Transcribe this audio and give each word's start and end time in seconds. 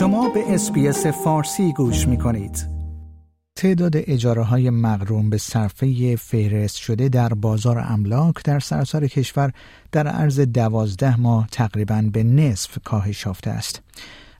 شما 0.00 0.28
به 0.28 0.54
اسپیس 0.54 1.06
فارسی 1.06 1.72
گوش 1.72 2.08
می 2.08 2.18
کنید. 2.18 2.68
تعداد 3.56 3.92
اجاره 3.96 4.42
های 4.42 4.70
مغروم 4.70 5.30
به 5.30 5.38
صرفه 5.38 6.16
فهرست 6.16 6.76
شده 6.76 7.08
در 7.08 7.28
بازار 7.28 7.78
املاک 7.78 8.34
در 8.44 8.60
سراسر 8.60 9.06
کشور 9.06 9.52
در 9.92 10.06
عرض 10.06 10.40
دوازده 10.40 11.20
ماه 11.20 11.48
تقریبا 11.52 12.04
به 12.12 12.22
نصف 12.22 12.78
کاهش 12.84 13.26
یافته 13.26 13.50
است. 13.50 13.82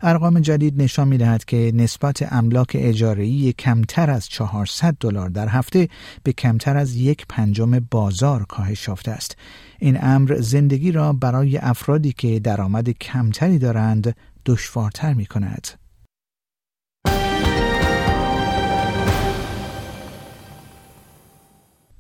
ارقام 0.03 0.41
جدید 0.41 0.83
نشان 0.83 1.09
می 1.09 1.19
دهد 1.19 1.45
که 1.45 1.73
نسبت 1.75 2.33
املاک 2.33 2.77
اجاره‌ای 2.81 3.53
کمتر 3.53 4.11
از 4.11 4.29
400 4.29 4.97
دلار 5.01 5.29
در 5.29 5.49
هفته 5.49 5.89
به 6.23 6.33
کمتر 6.33 6.77
از 6.77 6.97
یک 6.97 7.27
پنجم 7.29 7.79
بازار 7.91 8.45
کاهش 8.45 8.89
یافته 8.89 9.11
است. 9.11 9.37
این 9.79 9.99
امر 10.03 10.37
زندگی 10.41 10.93
را 10.93 11.13
برای 11.13 11.57
افرادی 11.57 12.13
که 12.13 12.41
درآمد 12.41 12.91
کمتری 12.91 13.59
دارند 13.59 14.17
دشوارتر 14.47 15.15
می 15.15 15.27
کند. 15.27 15.69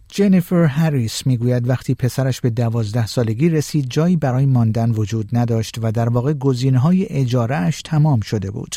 جنیفر 0.08 0.64
هریس 0.64 1.26
می‌گوید 1.26 1.68
وقتی 1.68 1.94
پسرش 1.94 2.40
به 2.40 2.50
دوازده 2.50 3.06
سالگی 3.06 3.48
رسید 3.48 3.86
جایی 3.90 4.16
برای 4.16 4.46
ماندن 4.46 4.90
وجود 4.90 5.28
نداشت 5.32 5.78
و 5.82 5.92
در 5.92 6.08
واقع 6.08 6.32
گزینه‌های 6.32 7.06
اجارهاش 7.10 7.82
تمام 7.82 8.20
شده 8.20 8.50
بود. 8.50 8.76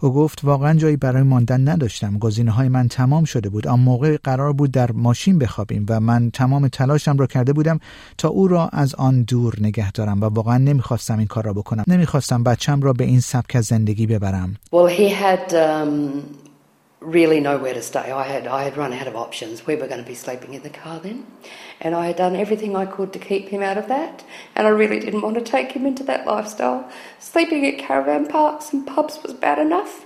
او 0.00 0.12
گفت 0.12 0.44
واقعا 0.44 0.74
جایی 0.74 0.96
برای 0.96 1.22
ماندن 1.22 1.68
نداشتم 1.68 2.18
گزینه 2.18 2.50
های 2.50 2.68
من 2.68 2.88
تمام 2.88 3.24
شده 3.24 3.48
بود 3.48 3.66
آن 3.66 3.80
موقع 3.80 4.16
قرار 4.24 4.52
بود 4.52 4.70
در 4.70 4.92
ماشین 4.92 5.38
بخوابیم 5.38 5.86
و 5.88 6.00
من 6.00 6.30
تمام 6.30 6.68
تلاشم 6.68 7.16
را 7.16 7.26
کرده 7.26 7.52
بودم 7.52 7.80
تا 8.18 8.28
او 8.28 8.48
را 8.48 8.68
از 8.68 8.94
آن 8.94 9.22
دور 9.22 9.54
نگه 9.60 9.92
دارم 9.92 10.20
و 10.20 10.24
واقعا 10.24 10.58
نمی‌خواستم 10.58 11.18
این 11.18 11.26
کار 11.26 11.44
را 11.44 11.52
بکنم 11.52 11.84
نمی‌خواستم 11.86 12.42
بچم 12.42 12.80
را 12.80 12.92
به 12.92 13.04
این 13.04 13.20
سبک 13.20 13.60
زندگی 13.60 14.06
ببرم 14.06 14.56
well, 14.72 14.86
he 14.86 15.08
had, 15.08 15.52
um... 15.52 16.22
really 17.00 17.40
nowhere 17.40 17.74
to 17.74 17.82
stay. 17.82 18.10
I 18.12 18.24
had 18.24 18.46
I 18.46 18.64
had 18.64 18.76
run 18.76 18.92
out 18.92 19.06
of 19.06 19.16
options. 19.16 19.66
We 19.66 19.76
were 19.76 19.86
going 19.86 20.00
to 20.00 20.06
be 20.06 20.14
sleeping 20.14 20.54
in 20.54 20.62
the 20.62 20.70
car 20.70 20.98
then, 20.98 21.24
and 21.80 21.94
I 21.94 22.06
had 22.06 22.16
done 22.16 22.34
everything 22.34 22.74
I 22.74 22.86
could 22.86 23.12
to 23.12 23.18
keep 23.18 23.48
him 23.48 23.62
out 23.62 23.78
of 23.78 23.88
that. 23.88 24.24
And 24.54 24.66
I 24.66 24.70
really 24.70 24.98
didn't 24.98 25.22
want 25.22 25.36
to 25.36 25.40
take 25.40 25.72
him 25.72 25.86
into 25.86 26.02
that 26.04 26.26
lifestyle. 26.26 26.90
Sleeping 27.18 27.66
at 27.66 27.78
caravan 27.78 28.26
parks 28.26 28.72
and 28.72 28.86
pubs 28.86 29.22
was 29.22 29.34
bad 29.34 29.58
enough, 29.58 30.04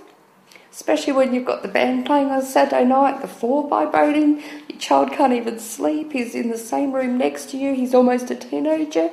especially 0.71 1.13
when 1.13 1.33
you've 1.33 1.45
got 1.45 1.61
the 1.63 1.67
band 1.67 2.05
playing 2.05 2.29
on 2.29 2.43
Saturday 2.43 2.85
night, 2.85 3.21
the 3.21 3.27
floor 3.27 3.67
vibrating. 3.67 4.41
Your 4.69 4.79
child 4.79 5.11
can't 5.11 5.33
even 5.33 5.59
sleep. 5.59 6.13
He's 6.13 6.35
in 6.35 6.49
the 6.49 6.57
same 6.57 6.93
room 6.93 7.17
next 7.17 7.49
to 7.51 7.57
you. 7.57 7.73
He's 7.73 7.93
almost 7.93 8.29
a 8.29 8.35
teenager. 8.35 9.09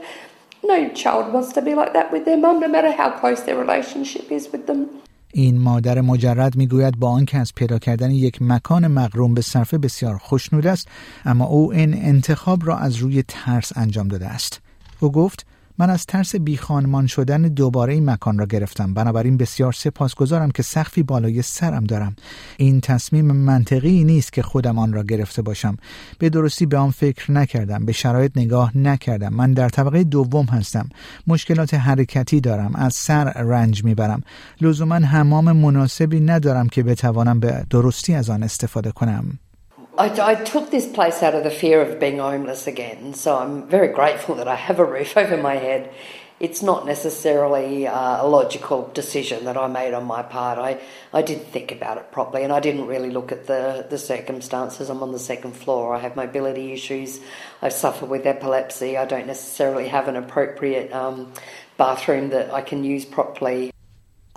No 0.63 0.91
child 0.91 1.33
wants 1.33 1.53
to 1.55 1.63
be 1.63 1.75
like 1.75 1.95
that 1.95 2.13
with 2.13 2.27
their 2.27 2.37
mum, 2.37 2.61
no 2.61 2.69
matter 2.69 2.93
how 2.93 3.11
close 3.19 3.41
their 3.41 3.57
relationship 3.57 4.31
is 4.31 4.53
with 4.53 4.67
them. 4.67 5.01
این 5.33 5.59
مادر 5.59 6.01
مجرد 6.01 6.57
می‌گوید 6.57 6.99
با 6.99 7.11
آنکه 7.11 7.39
از 7.39 7.55
پیدا 7.55 7.79
کردن 7.79 8.11
یک 8.11 8.43
مکان 8.43 8.87
مقروم 8.87 9.35
به 9.35 9.41
صرفه 9.41 9.79
بسیار 9.79 10.19
خوشنود 10.19 10.67
است 10.67 10.89
اما 11.25 11.45
او 11.45 11.73
این 11.73 11.95
انتخاب 11.95 12.67
را 12.67 12.77
از 12.79 12.97
روی 12.97 13.25
ترس 13.29 13.73
انجام 13.77 14.09
داده 14.09 14.27
است. 14.27 14.61
او 15.01 15.13
گفت 15.13 15.47
من 15.81 15.91
از 15.91 16.07
ترس 16.07 16.37
بیخانمان 16.37 17.07
شدن 17.07 17.43
دوباره 17.43 17.93
این 17.93 18.11
مکان 18.11 18.39
را 18.39 18.47
گرفتم. 18.47 18.95
بنابراین 18.95 19.37
بسیار 19.37 19.73
سپاسگزارم 19.73 20.51
که 20.51 20.63
سقفی 20.63 21.03
بالای 21.03 21.43
سرم 21.43 21.85
دارم. 21.85 22.17
این 22.57 22.81
تصمیم 22.81 23.33
منطقی 23.33 24.05
نیست 24.05 24.33
که 24.33 24.43
خودم 24.43 24.79
آن 24.79 24.93
را 24.93 25.03
گرفته 25.03 25.43
باشم. 25.43 25.77
به 26.19 26.31
درستی 26.31 26.67
به 26.67 26.77
آن 26.77 26.91
فکر 26.91 27.33
نکردم. 27.33 27.85
به 27.85 27.93
شرایط 27.93 28.33
نگاه 28.37 28.79
نکردم. 28.79 29.35
من 29.35 29.53
در 29.53 29.69
طبقه 29.69 30.05
دوم 30.05 30.47
هستم. 30.47 30.89
مشکلات 31.27 31.75
حرکتی 31.75 32.41
دارم. 32.41 32.75
از 32.75 32.95
سر 32.95 33.25
رنج 33.25 33.85
می‌برم. 33.85 34.23
لزوما 34.61 34.95
حمام 34.95 35.53
مناسبی 35.53 36.21
ندارم 36.21 36.69
که 36.69 36.83
بتوانم 36.83 37.41
به 37.41 37.67
درستی 37.71 38.15
از 38.15 38.31
آن 38.31 38.43
استفاده 38.43 38.91
کنم. 38.91 39.39
I, 40.01 40.31
I, 40.31 40.35
took 40.35 40.71
this 40.71 40.87
place 40.87 41.23
out 41.23 41.35
of 41.35 41.45
the 41.45 41.51
fear 41.51 41.83
of 41.83 42.01
being 42.01 42.21
homeless 42.21 42.67
again, 42.67 43.13
so 43.13 43.37
I'm 43.37 43.69
very 43.69 43.89
grateful 43.89 44.37
that 44.37 44.49
I 44.49 44.55
have 44.55 44.79
a 44.79 44.85
roof 44.85 45.15
over 45.17 45.37
my 45.37 45.57
head. 45.57 45.93
It's 46.41 46.63
not 46.63 46.87
necessarily 46.87 47.87
uh, 47.87 48.25
a 48.25 48.27
logical 48.27 48.91
decision 48.95 49.45
that 49.45 49.59
I 49.59 49.67
made 49.67 49.93
on 49.93 50.07
my 50.07 50.23
part. 50.23 50.59
I, 50.59 50.81
I 51.13 51.21
didn't 51.21 51.49
think 51.49 51.71
about 51.71 51.99
it 51.99 52.11
properly 52.13 52.45
and 52.45 52.51
I 52.51 52.61
didn't 52.61 52.87
really 52.87 53.11
look 53.11 53.31
at 53.31 53.47
the, 53.47 53.87
the 53.91 53.99
circumstances. 53.99 54.89
I'm 54.89 55.03
on 55.03 55.13
the 55.13 55.19
second 55.19 55.53
floor, 55.53 55.95
I 55.95 55.99
have 55.99 56.17
mobility 56.17 56.73
issues, 56.73 57.21
I 57.61 57.69
suffer 57.69 58.07
with 58.07 58.25
epilepsy, 58.25 58.97
I 58.97 59.05
don't 59.05 59.27
necessarily 59.27 59.89
have 59.89 60.09
an 60.09 60.17
appropriate 60.17 60.91
um, 60.95 61.31
bathroom 61.77 62.31
that 62.31 62.55
I 62.55 62.63
can 62.63 62.85
use 62.85 63.05
properly. 63.05 63.71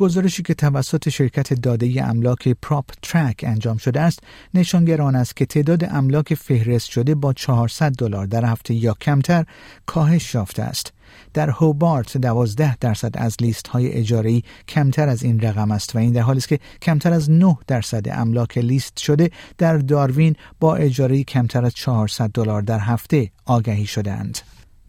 گزارشی 0.04 0.44
که 0.44 0.54
توسط 0.54 1.10
شرکت 1.10 1.54
داده 1.54 2.04
املاک 2.04 2.50
پراپ 2.62 2.86
ترک 3.02 3.44
انجام 3.48 3.78
شده 3.78 4.02
است 4.02 4.20
نشانگر 4.54 5.02
آن 5.02 5.16
است 5.16 5.36
که 5.36 5.46
تعداد 5.46 5.84
املاک 5.84 6.34
فهرست 6.34 6.90
شده 6.90 7.16
با 7.16 7.34
400 7.34 7.92
دلار 7.92 8.26
در 8.26 8.46
هفته 8.46 8.74
یا 8.74 8.94
کمتر 9.02 9.46
کاهش 9.86 10.36
یافته 10.36 10.64
است 10.64 10.94
در 11.34 11.50
هوبارت 11.50 12.18
12 12.18 12.78
درصد 12.78 13.18
از 13.18 13.36
لیست 13.42 13.68
های 13.68 13.92
اجاری 13.92 14.44
کمتر 14.68 15.10
از 15.10 15.24
این 15.24 15.40
رقم 15.40 15.72
است 15.72 15.96
و 15.96 16.00
این 16.00 16.12
در 16.12 16.22
حالی 16.22 16.38
است 16.38 16.48
که 16.48 16.60
کمتر 16.82 17.14
از 17.14 17.32
9 17.32 17.58
درصد 17.68 18.10
املاک 18.10 18.58
لیست 18.58 18.98
شده 18.98 19.32
در 19.58 19.78
داروین 19.78 20.36
با 20.60 20.76
اجاره 20.76 21.24
کمتر 21.24 21.66
از 21.66 21.74
400 21.74 22.30
دلار 22.30 22.62
در 22.62 22.80
هفته 22.80 23.32
آگهی 23.46 23.86
شدهاند. 23.86 24.40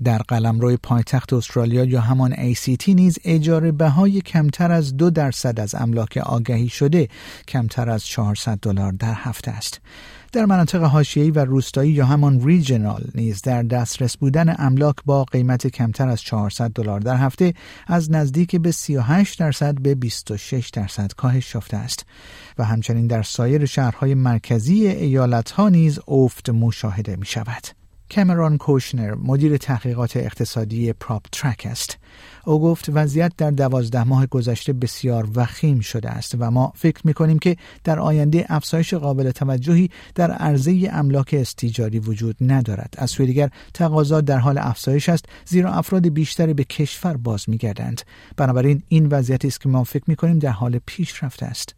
در 0.04 0.18
قلمرو 0.18 0.76
پایتخت 0.82 1.32
استرالیا 1.32 1.84
یا 1.84 2.00
همان 2.00 2.34
ACT 2.34 2.88
نیز 2.88 3.18
اجاره 3.24 3.72
بهای 3.72 4.20
کمتر 4.20 4.72
از 4.72 4.96
دو 4.96 5.10
درصد 5.10 5.60
از 5.60 5.74
املاک 5.74 6.16
آگهی 6.16 6.68
شده 6.68 7.08
کمتر 7.48 7.90
از 7.90 8.06
400 8.06 8.58
دلار 8.62 8.92
در 8.92 9.14
هفته 9.14 9.50
است. 9.50 9.80
در 10.32 10.44
مناطق 10.44 10.82
حاشیه‌ای 10.82 11.30
و 11.30 11.44
روستایی 11.44 11.92
یا 11.92 12.06
همان 12.06 12.44
ریجنال 12.44 13.04
نیز 13.14 13.42
در 13.42 13.62
دسترس 13.62 14.16
بودن 14.16 14.54
املاک 14.58 14.96
با 15.04 15.24
قیمت 15.24 15.66
کمتر 15.66 16.08
از 16.08 16.22
400 16.22 16.70
دلار 16.70 17.00
در 17.00 17.16
هفته 17.16 17.54
از 17.86 18.12
نزدیک 18.12 18.56
به 18.56 18.72
38 18.72 19.38
درصد 19.38 19.80
به 19.80 19.94
26 19.94 20.70
درصد 20.70 21.12
کاهش 21.12 21.54
یافته 21.54 21.76
است 21.76 22.06
و 22.58 22.64
همچنین 22.64 23.06
در 23.06 23.22
سایر 23.22 23.66
شهرهای 23.66 24.14
مرکزی 24.14 24.86
ایالتها 24.86 25.68
نیز 25.68 25.98
افت 26.08 26.50
مشاهده 26.50 27.16
می 27.16 27.26
شود. 27.26 27.83
کمران 28.10 28.58
کوشنر 28.58 29.14
مدیر 29.14 29.56
تحقیقات 29.56 30.16
اقتصادی 30.16 30.92
پراپ 30.92 31.22
ترک 31.32 31.66
است. 31.70 31.98
او 32.46 32.60
گفت 32.60 32.90
وضعیت 32.94 33.32
در 33.36 33.50
دوازده 33.50 34.04
ماه 34.04 34.26
گذشته 34.26 34.72
بسیار 34.72 35.28
وخیم 35.34 35.80
شده 35.80 36.10
است 36.10 36.36
و 36.38 36.50
ما 36.50 36.72
فکر 36.76 37.00
می 37.04 37.14
کنیم 37.14 37.38
که 37.38 37.56
در 37.84 38.00
آینده 38.00 38.46
افزایش 38.48 38.94
قابل 38.94 39.30
توجهی 39.30 39.90
در 40.14 40.30
عرضه 40.30 40.88
املاک 40.92 41.34
استیجاری 41.38 41.98
وجود 41.98 42.36
ندارد. 42.40 42.94
از 42.98 43.10
سوی 43.10 43.26
دیگر 43.26 43.50
تقاضا 43.74 44.20
در 44.20 44.38
حال 44.38 44.58
افزایش 44.58 45.08
است 45.08 45.24
زیرا 45.44 45.72
افراد 45.72 46.08
بیشتری 46.08 46.54
به 46.54 46.64
کشور 46.64 47.16
باز 47.16 47.48
می 47.48 47.56
گردند 47.56 48.02
بنابراین 48.36 48.82
این 48.88 49.06
وضعیتی 49.06 49.48
است 49.48 49.60
که 49.60 49.68
ما 49.68 49.84
فکر 49.84 50.04
می 50.06 50.16
کنیم 50.16 50.38
در 50.38 50.50
حال 50.50 50.80
پیشرفت 50.86 51.42
است. 51.42 51.74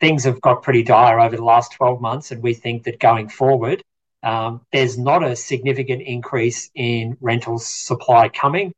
Things 0.00 0.24
have 0.24 0.40
got 0.40 0.62
pretty 0.62 0.82
dire 0.82 1.20
over 1.20 1.36
the 1.36 1.44
last 1.44 1.72
12 1.72 2.00
months 2.00 2.30
and 2.32 2.42
we 2.42 2.52
think 2.52 2.82
that 2.84 2.98
going 3.00 3.28
forward 3.28 3.82
Um, 4.22 4.62
there's 4.72 4.98
not 4.98 5.22
a 5.22 5.36
significant 5.36 6.02
increase 6.02 6.70
in 6.74 7.16
rental 7.20 7.58
supply 7.58 8.28
coming. 8.28 8.72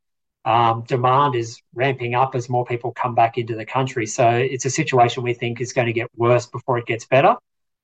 Um, 0.45 0.85
demand 0.87 1.35
is 1.35 1.61
ramping 1.75 2.15
up 2.15 2.35
as 2.35 2.49
more 2.49 2.65
people 2.65 2.93
come 2.93 3.15
back 3.15 3.39
into 3.39 3.57
the 3.57 3.67
country. 3.67 4.07
So 4.07 4.29
it's 4.29 4.65
a 4.65 4.71
situation 4.71 5.23
we 5.23 5.35
think 5.35 5.61
is 5.61 5.73
going 5.73 5.87
to 5.87 5.93
get 5.93 6.09
worse 6.17 6.47
before 6.47 6.79
it 6.79 6.87
gets 6.87 7.07
better. 7.07 7.37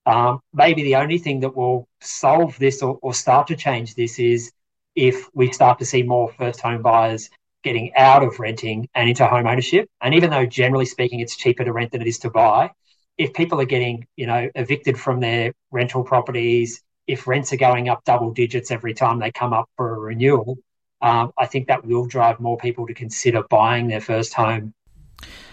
Um, 0.07 0.41
maybe 0.55 0.83
the 0.83 0.97
only 0.97 1.19
thing 1.19 1.41
that 1.41 1.57
will 1.57 1.89
solve 2.01 2.59
this 2.59 2.83
or, 2.83 2.99
or 3.03 3.13
start 3.13 3.49
to 3.49 3.57
change 3.57 3.95
this 3.95 4.19
is 4.19 4.53
if 4.95 5.29
we 5.35 5.53
start 5.53 5.79
to 5.81 5.85
see 5.85 6.03
more 6.03 6.33
first 6.33 6.61
home 6.61 6.83
buyers 6.83 7.29
getting 7.63 7.93
out 7.97 8.23
of 8.23 8.39
renting 8.39 8.89
and 8.95 9.09
into 9.09 9.27
home 9.27 9.47
ownership. 9.47 9.89
And 10.01 10.15
even 10.15 10.31
though 10.31 10.47
generally 10.47 10.87
speaking 10.87 11.21
it's 11.21 11.37
cheaper 11.37 11.65
to 11.65 11.73
rent 11.73 11.93
than 11.93 12.01
it 12.01 12.07
is 12.07 12.21
to 12.21 12.31
buy, 12.31 12.71
if 13.19 13.35
people 13.35 13.61
are 13.61 13.67
getting, 13.67 14.07
you 14.15 14.27
know, 14.27 14.49
evicted 14.55 14.99
from 14.99 15.21
their 15.21 15.53
rental 15.73 16.05
properties, 16.05 16.83
if 17.07 17.27
rents 17.27 17.53
are 17.53 17.63
going 17.69 17.89
up 17.89 18.01
double 18.05 18.33
digits 18.33 18.71
every 18.71 18.95
time 18.95 19.17
they 19.19 19.33
come 19.43 19.53
up 19.53 19.69
for 19.77 19.87
a 19.95 19.99
renewal, 19.99 20.59
um, 21.03 21.27
I 21.39 21.47
think 21.47 21.69
that 21.69 21.85
will 21.85 22.07
drive 22.07 22.37
more 22.41 22.59
people 22.67 22.85
to 22.87 22.95
consider 22.95 23.43
buying 23.51 23.89
their 23.89 24.01
first 24.01 24.35
home. 24.35 24.73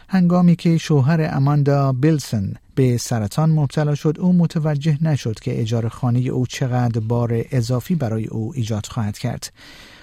هنگامی 0.10 0.56
که 0.56 0.78
شوهر 0.78 1.30
اماندا 1.32 1.94
بیلسن 1.94 2.54
به 2.76 2.98
سرطان 2.98 3.50
مبتلا 3.50 3.96
شد 3.96 4.18
او 4.20 4.34
متوجه 4.34 4.98
نشد 5.02 5.40
که 5.40 5.62
اجاره 5.62 5.90
خانه 5.90 6.20
او 6.20 6.48
چقدر 6.48 7.00
بار 7.00 7.32
اضافی 7.52 7.96
برای 7.96 8.26
او 8.26 8.54
ایجاد 8.56 8.86
خواهد 8.86 9.18
کرد 9.18 9.54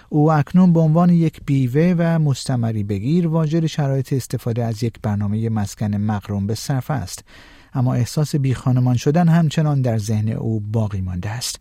او 0.08 0.32
اکنون 0.32 0.72
به 0.72 0.80
عنوان 0.80 1.10
یک 1.10 1.40
بیوه 1.46 1.94
و 1.98 2.18
مستمری 2.18 2.84
بگیر 2.84 3.28
واجد 3.28 3.66
شرایط 3.66 4.12
استفاده 4.12 4.64
از 4.64 4.82
یک 4.82 4.94
برنامه 5.02 5.48
مسکن 5.48 5.94
مقروم 5.94 6.46
به 6.46 6.54
صرف 6.54 6.90
است 6.90 7.24
اما 7.74 7.94
احساس 7.94 8.36
بیخانمان 8.36 8.96
شدن 8.96 9.28
همچنان 9.28 9.82
در 9.82 9.98
ذهن 9.98 10.28
او 10.28 10.60
باقی 10.60 11.00
مانده 11.00 11.30
است 11.30 11.60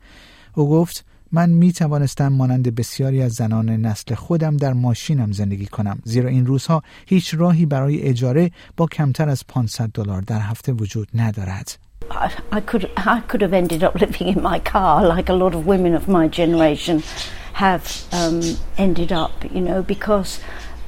او 0.56 0.70
گفت 0.70 1.06
من 1.32 1.50
می 1.50 1.74
توانستم 1.74 2.28
مانند 2.28 2.76
بسیاری 2.76 3.22
از 3.22 3.34
زنان 3.34 3.70
نسل 3.70 4.16
خودم 4.16 4.58
در 4.58 4.74
ماشینم 4.74 5.32
زندگی 5.32 5.66
کنم 5.66 6.00
زیرا 6.04 6.30
این 6.30 6.46
روزها 6.46 6.84
هیچ 7.06 7.36
راهی 7.38 7.66
برای 7.66 8.02
اجاره 8.02 8.52
با 8.78 8.86
کمتر 8.86 9.30
از 9.30 9.48
500 9.48 9.90
دلار 9.94 10.22
در 10.22 10.40
هفته 10.40 10.72
وجود 10.72 11.08
ندارد. 11.14 11.80
I 12.52 12.62
could 12.62 12.86
I 12.98 13.20
could 13.30 13.42
have 13.42 13.54
ended 13.54 13.84
up 13.84 13.94
living 14.02 14.28
in 14.34 14.42
my 14.42 14.60
car 14.74 14.96
like 15.16 15.30
a 15.30 15.38
lot 15.44 15.54
of 15.54 15.62
women 15.68 15.94
of 16.00 16.08
my 16.08 16.28
generation 16.28 17.04
have 17.54 17.86
um, 18.20 18.42
ended 18.78 19.12
up, 19.12 19.34
you 19.56 19.62
know, 19.68 19.84
because 19.84 20.40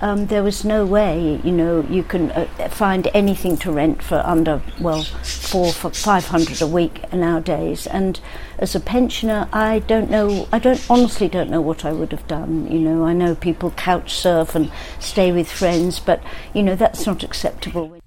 um, 0.01 0.27
there 0.27 0.43
was 0.43 0.65
no 0.65 0.85
way, 0.85 1.39
you 1.43 1.51
know, 1.51 1.81
you 1.89 2.03
can 2.03 2.31
uh, 2.31 2.47
find 2.69 3.07
anything 3.13 3.55
to 3.57 3.71
rent 3.71 4.01
for 4.01 4.17
under, 4.25 4.61
well, 4.79 5.03
four, 5.03 5.71
for 5.71 5.91
500 5.91 6.61
a 6.61 6.67
week 6.67 7.11
nowadays. 7.13 7.85
And 7.85 8.19
as 8.57 8.75
a 8.75 8.79
pensioner, 8.79 9.47
I 9.53 9.79
don't 9.79 10.09
know, 10.09 10.47
I 10.51 10.57
don't, 10.57 10.83
honestly 10.89 11.27
don't 11.27 11.51
know 11.51 11.61
what 11.61 11.85
I 11.85 11.93
would 11.93 12.11
have 12.11 12.27
done. 12.27 12.71
You 12.71 12.79
know, 12.79 13.05
I 13.05 13.13
know 13.13 13.35
people 13.35 13.71
couch 13.71 14.15
surf 14.15 14.55
and 14.55 14.71
stay 14.99 15.31
with 15.31 15.49
friends, 15.49 15.99
but, 15.99 16.21
you 16.53 16.63
know, 16.63 16.75
that's 16.75 17.05
not 17.05 17.23
acceptable. 17.23 17.97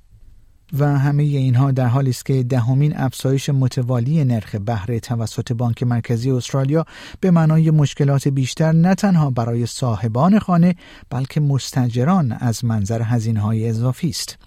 و 0.79 0.99
همه 0.99 1.23
اینها 1.23 1.71
در 1.71 1.87
حالی 1.87 2.11
است 2.11 2.27
که 2.27 2.43
دهمین 2.43 2.97
افزایش 2.97 3.49
متوالی 3.51 4.25
نرخ 4.25 4.55
بهره 4.55 5.01
توسط 5.01 5.53
بانک 5.53 5.83
مرکزی 5.83 6.31
استرالیا 6.31 6.85
به 7.21 7.31
معنای 7.31 7.71
مشکلات 7.71 8.29
بیشتر 8.29 8.73
نه 8.73 8.95
تنها 8.95 9.31
برای 9.31 9.67
صاحبان 9.67 10.39
خانه 10.39 10.75
بلکه 11.11 11.41
مستجران 11.41 12.33
از 12.33 12.65
منظر 12.65 13.03
هزینه 13.03 13.41
های 13.41 13.69
اضافی 13.69 14.09
است. 14.09 14.39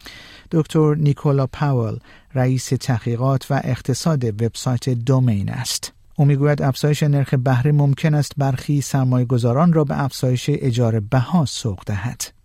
دکتر 0.52 0.96
نیکولا 0.96 1.48
پاول 1.48 1.98
رئیس 2.34 2.66
تحقیقات 2.66 3.46
و 3.50 3.62
اقتصاد 3.64 4.26
وبسایت 4.26 4.90
دومین 4.90 5.50
است. 5.50 5.94
او 6.16 6.26
می‌گوید 6.26 6.62
افزایش 6.62 7.04
نرخ 7.04 7.34
بهره 7.34 7.72
ممکن 7.72 8.14
است 8.14 8.32
برخی 8.38 8.82
سرمایه 8.82 9.26
گذاران 9.26 9.74
را 9.74 9.84
به 9.84 10.04
افزایش 10.04 10.50
اجاره 10.50 11.00
بها 11.00 11.46
سوق 11.46 11.80
دهد. 11.86 12.37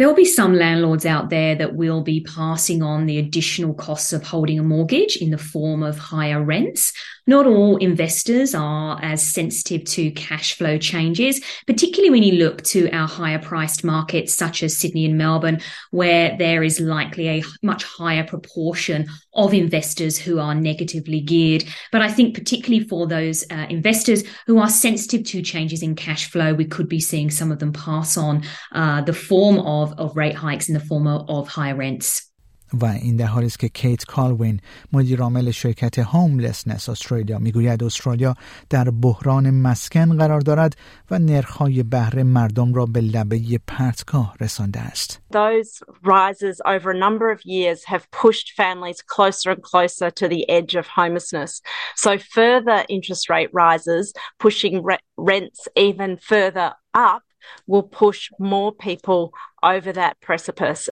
There 0.00 0.08
will 0.08 0.16
be 0.16 0.24
some 0.24 0.54
landlords 0.54 1.04
out 1.04 1.28
there 1.28 1.54
that 1.56 1.74
will 1.74 2.00
be 2.00 2.22
passing 2.22 2.82
on 2.82 3.04
the 3.04 3.18
additional 3.18 3.74
costs 3.74 4.14
of 4.14 4.22
holding 4.22 4.58
a 4.58 4.62
mortgage 4.62 5.18
in 5.18 5.28
the 5.28 5.36
form 5.36 5.82
of 5.82 5.98
higher 5.98 6.42
rents. 6.42 6.94
Not 7.30 7.46
all 7.46 7.76
investors 7.76 8.56
are 8.56 8.98
as 9.00 9.24
sensitive 9.24 9.84
to 9.84 10.10
cash 10.10 10.54
flow 10.54 10.78
changes, 10.78 11.40
particularly 11.64 12.10
when 12.10 12.24
you 12.24 12.32
look 12.44 12.64
to 12.64 12.90
our 12.90 13.06
higher 13.06 13.38
priced 13.38 13.84
markets 13.84 14.34
such 14.34 14.64
as 14.64 14.76
Sydney 14.76 15.04
and 15.04 15.16
Melbourne, 15.16 15.60
where 15.92 16.36
there 16.36 16.64
is 16.64 16.80
likely 16.80 17.28
a 17.28 17.44
much 17.62 17.84
higher 17.84 18.24
proportion 18.24 19.06
of 19.32 19.54
investors 19.54 20.18
who 20.18 20.40
are 20.40 20.56
negatively 20.56 21.20
geared. 21.20 21.64
But 21.92 22.02
I 22.02 22.10
think 22.10 22.34
particularly 22.34 22.88
for 22.88 23.06
those 23.06 23.44
uh, 23.48 23.66
investors 23.70 24.24
who 24.48 24.58
are 24.58 24.68
sensitive 24.68 25.24
to 25.26 25.40
changes 25.40 25.84
in 25.84 25.94
cash 25.94 26.28
flow, 26.28 26.52
we 26.52 26.64
could 26.64 26.88
be 26.88 26.98
seeing 26.98 27.30
some 27.30 27.52
of 27.52 27.60
them 27.60 27.72
pass 27.72 28.16
on 28.16 28.42
uh, 28.72 29.02
the 29.02 29.12
form 29.12 29.60
of, 29.60 29.96
of 30.00 30.16
rate 30.16 30.34
hikes 30.34 30.66
in 30.66 30.74
the 30.74 30.80
form 30.80 31.06
of, 31.06 31.30
of 31.30 31.46
higher 31.46 31.76
rents. 31.76 32.29
و 32.74 32.86
این 32.86 33.16
در 33.16 33.26
حالی 33.26 33.46
است 33.46 33.58
که 33.58 33.68
کیت 33.68 34.04
کالوین 34.04 34.60
مدیرعامل 34.92 35.50
شرکت 35.50 35.98
هوملسنس 35.98 36.88
استرالیا 36.88 37.38
می‌گوید 37.38 37.84
استرالیا 37.84 38.34
در 38.70 38.90
بحران 38.90 39.50
مسکن 39.50 40.18
قرار 40.18 40.40
دارد 40.40 40.76
و 41.10 41.18
نرخ‌های 41.18 41.82
بهره 41.82 42.22
مردم 42.22 42.74
را 42.74 42.86
به 42.86 43.00
لبه 43.00 43.60
پرتگاه 43.66 44.34
رسانده 44.40 44.80
است. 44.80 45.22
Those 45.32 45.82
rises 46.02 46.56
over 46.64 46.90
a 46.90 46.98
number 46.98 47.30
of 47.30 47.40
years 47.44 47.84
have 47.84 48.04
pushed 48.22 48.48
families 48.56 49.00
closer 49.16 49.50
and 49.50 49.62
closer 49.62 50.10
to 50.10 50.28
the 50.28 50.42
edge 50.48 50.74
of 50.74 50.86
homelessness. 50.86 51.52
So 51.96 52.18
further 52.18 52.84
interest 52.88 53.24
rate 53.30 53.50
rises 53.52 54.12
pushing 54.38 54.76
rents 55.16 55.60
even 55.76 56.16
further 56.16 56.68
up 56.94 57.22
will 57.66 57.82
push 57.82 58.30
more 58.38 58.72
people 58.72 59.32
over 59.62 59.92
that 59.92 60.20
precipice. 60.20 60.89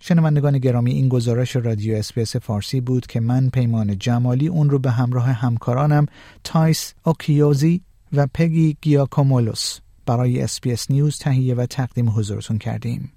شنوندگان 0.00 0.58
گرامی 0.58 0.92
این 0.92 1.08
گزارش 1.08 1.56
رادیو 1.56 1.96
SBS 1.96 2.36
فارسی 2.36 2.80
بود 2.80 3.06
که 3.06 3.20
من 3.20 3.48
پیمان 3.48 3.98
جمالی 3.98 4.48
اون 4.48 4.70
رو 4.70 4.78
به 4.78 4.90
همراه 4.90 5.26
همکارانم 5.26 6.06
تایس 6.44 6.94
اوکیوزی 7.04 7.80
و 8.12 8.26
پگی 8.34 8.76
گیاکومولوس 8.82 9.78
برای 10.06 10.42
SBS 10.42 10.90
News 10.90 11.18
تهیه 11.18 11.54
و 11.54 11.66
تقدیم 11.66 12.08
حضورتون 12.08 12.58
کردیم. 12.58 13.12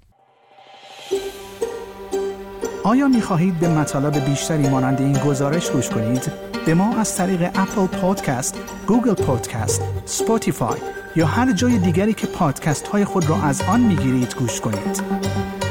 آیا 2.84 3.08
می 3.08 3.20
خواهید 3.20 3.58
به 3.58 3.68
مطالب 3.68 4.24
بیشتری 4.24 4.68
مانند 4.68 5.00
این 5.00 5.18
گزارش 5.18 5.70
گوش 5.70 5.88
کنید؟ 5.90 6.32
به 6.66 6.74
ما 6.74 6.96
از 6.96 7.16
طریق 7.16 7.42
Apple 7.42 7.86
Podcast، 7.86 8.60
Google 8.86 9.14
Podcast، 9.14 9.82
Spotify 10.04 10.78
یا 11.16 11.26
هر 11.26 11.52
جای 11.52 11.78
دیگری 11.78 12.14
که 12.14 12.26
پادکست 12.26 12.88
های 12.88 13.04
خود 13.04 13.28
را 13.28 13.42
از 13.42 13.62
آن 13.62 13.80
می 13.80 13.96
گیرید 13.96 14.34
گوش 14.34 14.60
کنید؟ 14.60 15.63